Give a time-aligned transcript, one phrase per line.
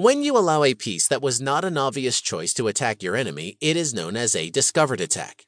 [0.00, 3.58] When you allow a piece that was not an obvious choice to attack your enemy,
[3.60, 5.44] it is known as a discovered attack.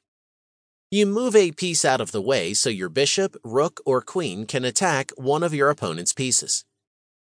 [0.91, 4.63] You move a piece out of the way so your bishop, rook, or queen can
[4.63, 6.65] attack one of your opponent's pieces.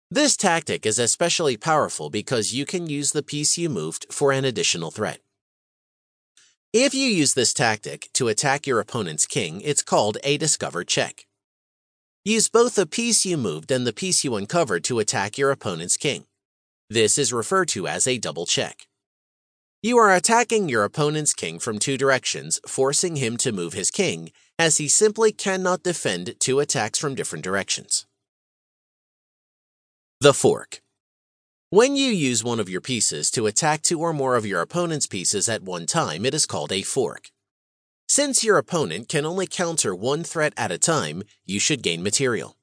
[0.09, 4.43] This tactic is especially powerful because you can use the piece you moved for an
[4.43, 5.19] additional threat.
[6.73, 11.27] If you use this tactic to attack your opponent's king, it's called a discovered check.
[12.25, 15.95] Use both the piece you moved and the piece you uncovered to attack your opponent's
[15.95, 16.25] king.
[16.93, 18.87] This is referred to as a double check.
[19.81, 24.31] You are attacking your opponent's king from two directions, forcing him to move his king,
[24.59, 28.05] as he simply cannot defend two attacks from different directions.
[30.21, 30.83] The Fork
[31.71, 35.07] When you use one of your pieces to attack two or more of your opponent's
[35.07, 37.31] pieces at one time, it is called a fork.
[38.07, 42.55] Since your opponent can only counter one threat at a time, you should gain material.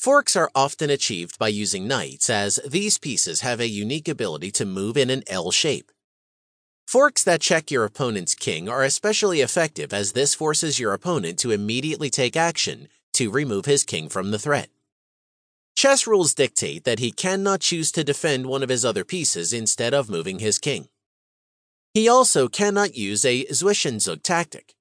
[0.00, 4.64] Forks are often achieved by using knights, as these pieces have a unique ability to
[4.64, 5.92] move in an L shape.
[6.88, 11.50] Forks that check your opponent's king are especially effective as this forces your opponent to
[11.50, 14.70] immediately take action to remove his king from the threat.
[15.76, 19.92] Chess rules dictate that he cannot choose to defend one of his other pieces instead
[19.92, 20.88] of moving his king.
[21.92, 24.74] He also cannot use a Zwischenzug tactic.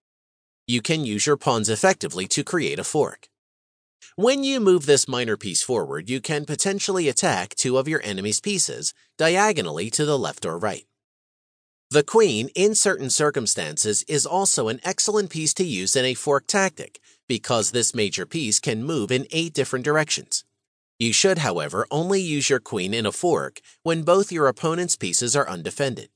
[0.66, 3.28] You can use your pawns effectively to create a fork.
[4.16, 8.42] When you move this minor piece forward, you can potentially attack two of your enemy's
[8.42, 10.86] pieces diagonally to the left or right.
[11.92, 16.45] The queen, in certain circumstances, is also an excellent piece to use in a fork
[16.45, 20.44] tactic because this major piece can move in eight different directions.
[21.00, 25.36] You should, however, only use your queen in a fork when both your opponent's pieces
[25.36, 26.09] are undefended.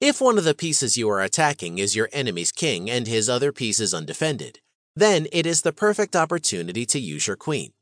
[0.00, 3.52] If one of the pieces you are attacking is your enemy's king and his other
[3.52, 4.60] piece is undefended,
[5.00, 7.72] then it is the perfect opportunity to use your queen.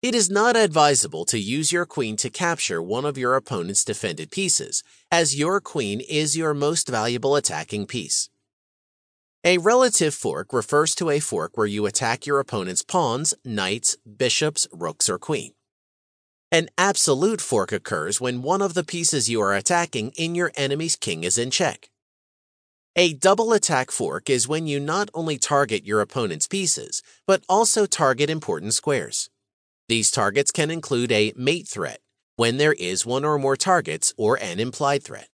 [0.00, 4.30] It is not advisable to use your queen to capture one of your opponent's defended
[4.30, 8.30] pieces, as your queen is your most valuable attacking piece.
[9.44, 14.68] A relative fork refers to a fork where you attack your opponent's pawns, knights, bishops,
[14.72, 15.52] rooks, or queen.
[16.50, 20.96] An absolute fork occurs when one of the pieces you are attacking in your enemy's
[20.96, 21.90] king is in check.
[22.96, 27.86] A double attack fork is when you not only target your opponent's pieces, but also
[27.86, 29.30] target important squares.
[29.88, 32.00] These targets can include a mate threat,
[32.36, 35.28] when there is one or more targets, or an implied threat.